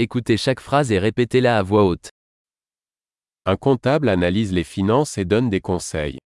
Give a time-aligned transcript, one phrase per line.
[0.00, 2.10] Écoutez chaque phrase et répétez-la à voix haute.
[3.46, 6.18] Un comptable analyse les finances et donne des conseils.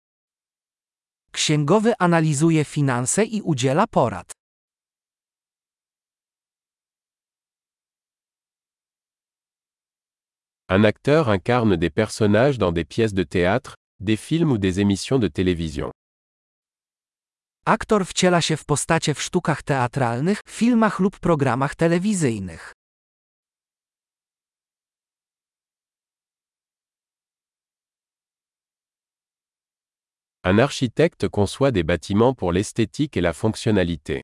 [1.32, 4.26] Księgowy analizuje finanse i udziela porad.
[10.68, 15.18] Un acteur incarne des personnages dans des pièces de théâtre, des films ou des émissions
[15.18, 15.92] de télévision.
[17.66, 22.74] Aktor wciela się w postacie w sztukach teatralnych, filmach lub programach telewizyjnych.
[30.44, 34.24] Un architecte conçoit des bâtiments pour l'esthétique et la fonctionnalité.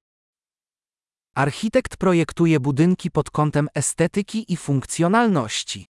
[1.35, 5.85] Architekt projektuje budynki pod kątem estetyki i funkcjonalności.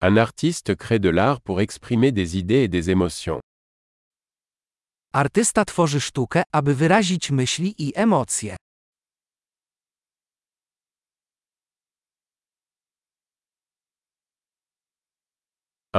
[0.00, 3.40] Un artiste crée de l'art pour exprimer des idées et des émotions.
[5.12, 8.56] Artysta tworzy sztukę, aby wyrazić myśli i emocje.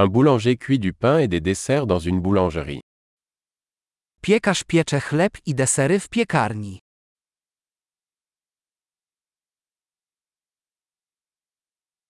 [0.00, 2.82] Un boulanger cuit du pain et des desserts dans une boulangerie.
[4.22, 6.78] Piekarz piecze chleb i desery w piekarni.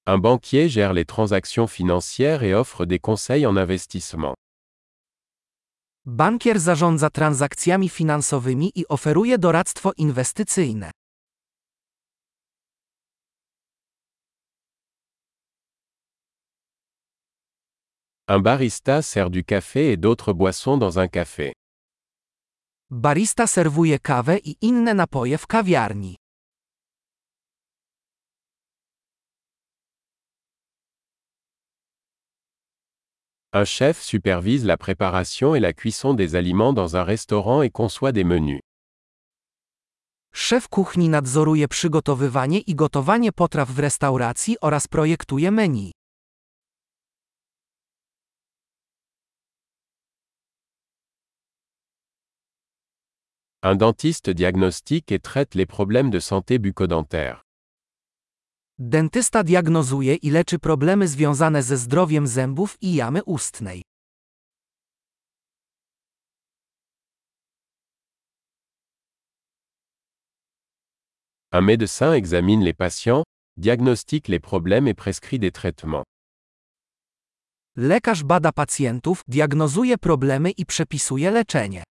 [0.04, 4.34] Un banquier gère les transactions financières et offre des conseils en investissement.
[6.04, 10.90] Bankier zarządza transakcjami finansowymi i oferuje doradztwo inwestycyjne.
[18.30, 21.54] Un barista sert du café et d'autres boissons dans un café.
[22.90, 26.16] Barista serwuje kawę i inne napoje w kawiarni.
[33.52, 38.12] Un chef supervise la préparation et la cuisson des aliments dans un restaurant et conçoit
[38.12, 38.60] des menus.
[40.34, 45.97] Szef kuchni nadzoruje przygotowywanie i gotowanie potraw w restauracji oraz projektuje menu.
[53.62, 57.42] Un dentiste diagnostique et traite les problèmes de santé bucco-dentaire.
[58.78, 63.82] Dentysta diagnozuje i leczy problemy związane ze zdrowiem zębów i jamy ustnej.
[71.52, 73.24] Un médecin examine les patients,
[73.56, 76.04] diagnostique les problèmes et prescrit des traitements.
[77.76, 81.82] Lekarz bada pacjentów, diagnozuje problemy i przepisuje leczenie.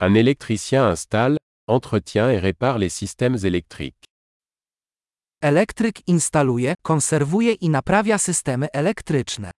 [0.00, 4.04] Un électricien installe, entretient et répare les systèmes électriques.
[5.42, 9.50] Elektryk instaluje, konserwuje i naprawia systemy elektryczne.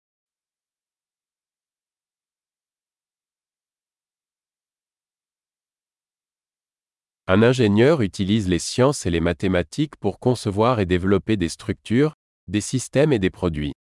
[7.26, 12.14] Un ingénieur utilise les sciences et les mathématiques pour concevoir et développer des structures,
[12.46, 13.72] des systèmes et des produits.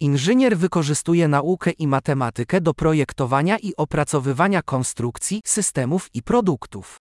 [0.00, 6.96] Inżynier wykorzystuje naukę i matematykę do projektowania i opracowywania konstrukcji, systemów i produktów.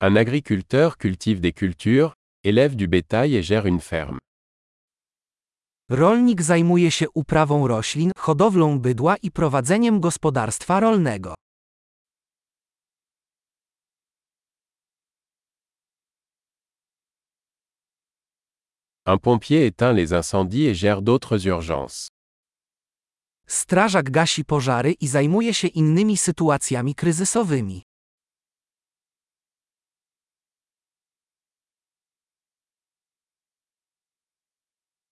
[0.00, 2.12] Un agriculteur cultive des cultures,
[2.44, 4.18] élève du bétail et gère une ferme.
[5.90, 11.34] Rolnik zajmuje się uprawą roślin, hodowlą bydła i prowadzeniem gospodarstwa rolnego.
[19.08, 22.08] Un pompier éteint les incendies et gère d'autres urgences.
[23.46, 27.82] Strażak gasi pożary i zajmuje się innymi sytuacjami kryzysowymi.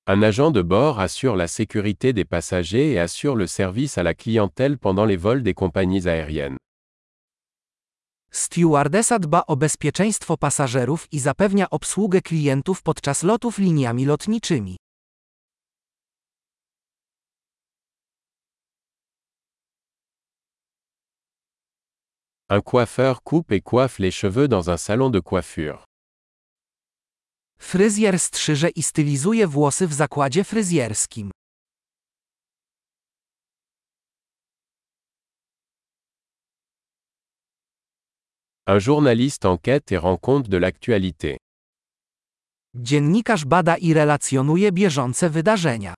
[0.07, 4.15] Un agent de bord assure la sécurité des passagers et assure le service à la
[4.15, 6.59] clientèle pendant les vols des compagnies aériennes.
[8.35, 14.77] Stewardesa dba o bezpieczeństwo pasażerów i zapewnia obsługę klientów podczas lotów liniami lotniczymi.
[22.51, 25.85] Un coiffeur coupe et coiffe les cheveux dans un salon de coiffure.
[27.59, 31.31] Fryzjer strzyże i stylizuje włosy w zakładzie fryzjerskim.
[38.67, 41.39] Un journaliste enquête et rend compte de l'actualité.
[42.75, 45.95] Dziennikarz bada i relacjonuje bieżące wydarzenia.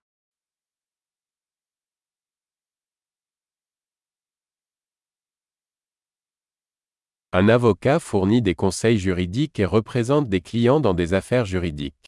[7.32, 12.06] Un avocat fournit des conseils juridiques et représente des clients dans des affaires juridiques.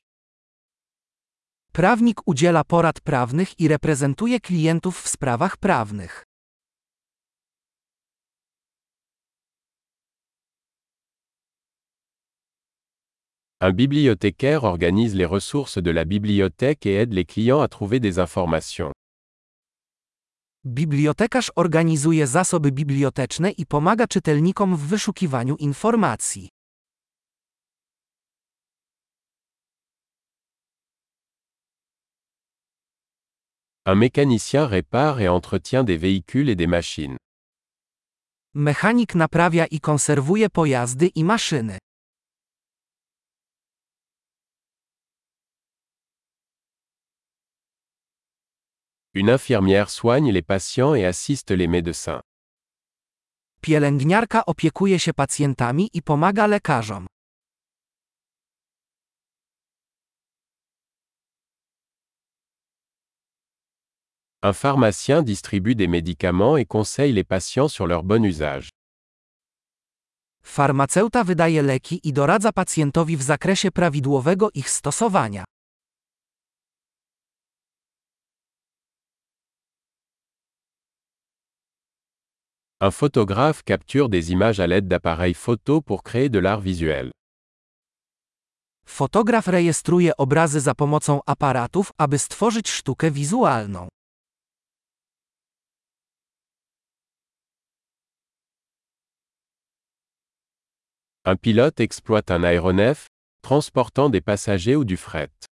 [1.73, 6.28] Prawnik udziela porad prawnych i reprezentuje klientów w sprawach prawnych.
[13.61, 18.21] Un bibliothécaire organise les ressources de la bibliothèque et aide les clients à trouver des
[18.21, 18.93] informations.
[20.65, 26.49] Bibliotekarz organizuje zasoby biblioteczne i pomaga czytelnikom w wyszukiwaniu informacji.
[33.87, 37.17] Un mécanicien répare et entretient des véhicules et des machines.
[38.55, 41.79] Mechanik naprawia i konserwuje pojazdy i maszyny.
[49.19, 52.21] Une infirmière soigne les patients et assiste les médecins.
[53.61, 57.07] Pielęgniarka opiekuje się pacjentami i pomaga lekarzom.
[64.43, 68.69] Un pharmacien distribue des médicaments et conseille les patients sur leur bon usage.
[70.43, 75.45] Farmaceuta wydaje leki i doradza pacjentowi w zakresie prawidłowego ich stosowania.
[82.81, 87.11] Un photographe capture des images à l'aide d'appareils photo pour créer de l'art visuel.
[88.87, 93.89] Fotograf rejestruje obrazy za pomocą aparatów, aby stworzyć sztukę wizualną.
[101.25, 103.07] Un pilote exploite un aéronef,
[103.43, 105.47] transportant des passagers ou du fret.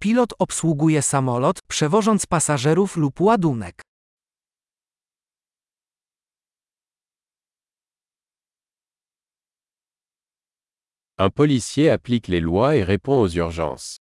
[0.00, 3.87] Pilot obsługuje samolot, przewożąc pasażerów lub ładunek.
[11.20, 13.96] Un policier applique les lois et répond aux urgences.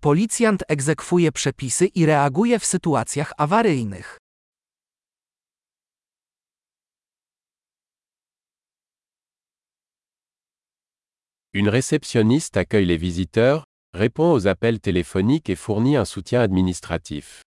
[0.00, 4.18] Policjant egzekwuje przepisy i reaguje w sytuacjach awaryjnych.
[11.52, 17.42] Une réceptionniste accueille les visiteurs, répond aux appels téléphoniques et fournit un soutien administratif.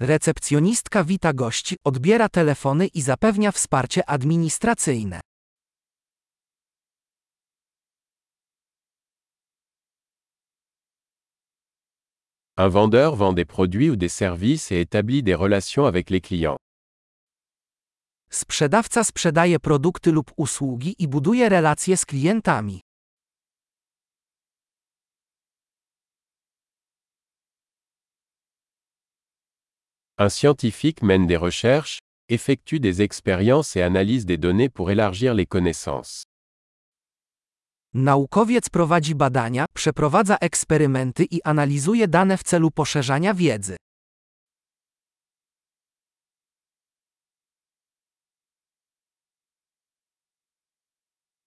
[0.00, 5.20] Recepcjonistka wita gości, odbiera telefony i zapewnia wsparcie administracyjne.
[12.60, 16.58] Un vendeur vend des produits ou des services et établit des relations avec les clients.
[18.30, 22.80] Sprzedawca sprzedaje produkty lub usługi i buduje relacje z klientami.
[30.18, 35.46] Un scientifique mène des recherches, effectue des expériences et analyse des données pour élargir les
[35.46, 36.27] connaissances.
[37.98, 43.76] Naukowiec prowadzi badania, przeprowadza eksperymenty i analizuje dane w celu poszerzania wiedzy.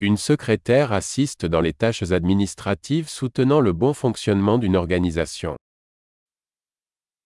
[0.01, 5.55] Une secrétaire assiste dans les tâches administratives soutenant le bon fonctionnement d'une organisation.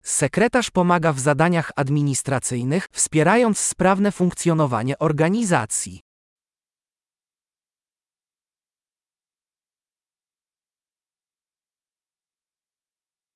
[0.03, 6.04] Sekretarz pomaga w zadaniach administracyjnych, wspierając sprawne funkcjonowanie organizacji.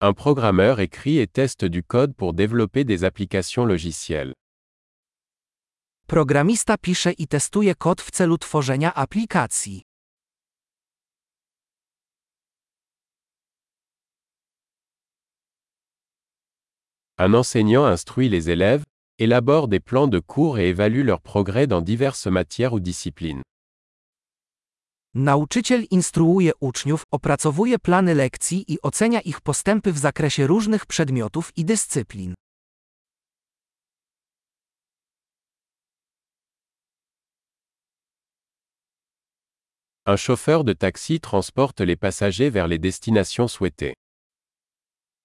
[0.01, 4.33] Un programmeur écrit et teste du code pour développer des applications logicielles.
[6.07, 9.83] Programista pisze i testuje kod w celu tworzenia aplikacji.
[17.17, 18.85] Un enseignant instruit les élèves,
[19.17, 23.41] élabore des plans de cours et évalue leur progrès dans diverses matières ou disciplines.
[25.19, 31.65] Nauczyciel instruuje uczniów, opracowuje plany lekcji i ocenia ich postępy w zakresie różnych przedmiotów i
[31.65, 32.33] dyscyplin.
[40.07, 43.93] Un chauffeur de taxi transporte les passagers vers les destinations souhaitées.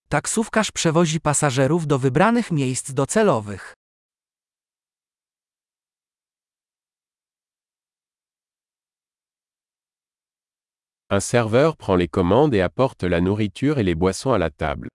[0.08, 3.74] Taksówkarz przewozi pasażerów do wybranych miejsc docelowych.
[11.10, 14.88] Un serveur prend les commandes et apporte la nourriture et les boissons à la table.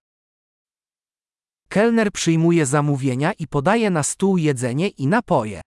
[1.69, 5.61] Kelner przyjmuje zamówienia i podaje na stół jedzenie i napoje.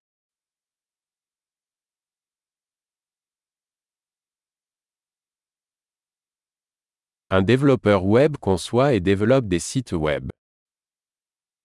[7.30, 10.30] Un développeur web conçoit et développe des sites web.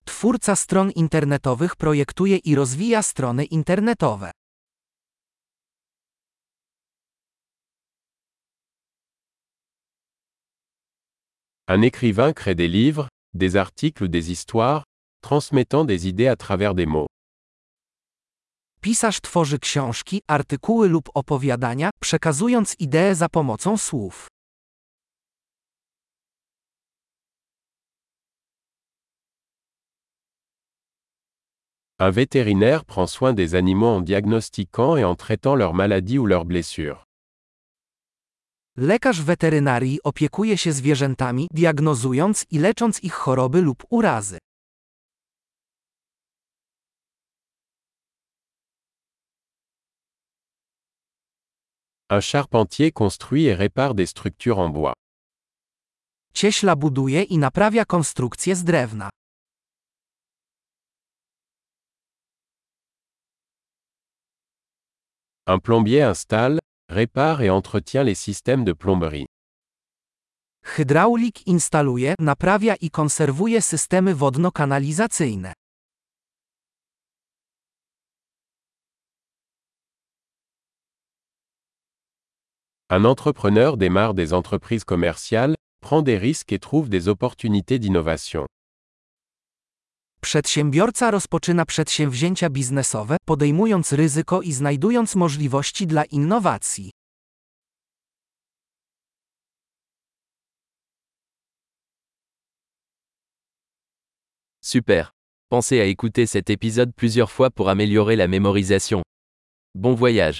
[0.05, 4.31] Twórca stron internetowych projektuje i rozwija strony internetowe.
[11.69, 14.85] Un écrivain crée des livres, des articles ou des histoires,
[15.21, 17.07] transmettant des idées à travers des mots.
[18.81, 24.27] Pisarz tworzy książki, artykuły lub opowiadania, przekazując idee za pomocą słów.
[31.99, 36.45] Un vétérinaire prend soin des animaux en diagnostiquant et en traitant leurs maladies ou leurs
[36.45, 37.06] blessures.
[38.79, 44.37] Lekarz weterynarii opiekuje się zwierzętami, diagnozując i lecząc ich choroby lub urazy.
[52.09, 54.93] Un charpentier construit et répare des structures en bois.
[56.33, 59.09] Cieśla buduje i naprawia konstrukcje z drewna.
[65.47, 69.25] Un plombier installe, répare et entretient les systèmes de plomberie.
[70.77, 75.53] Hydraulik instaluje, naprawia i konserwuje systemy wodno-kanalizacyjne.
[82.89, 88.45] Un entrepreneur démarre des entreprises commerciales, prend des risques et trouve des opportunités d'innovation.
[90.21, 96.91] Przedsiębiorca rozpoczyna przedsięwzięcia biznesowe, podejmując ryzyko i znajdując możliwości dla innowacji.
[104.61, 105.13] Super.
[105.49, 109.01] Pensez à écouter cet épisode plusieurs fois pour améliorer la mémorisation.
[109.75, 110.39] Bon voyage.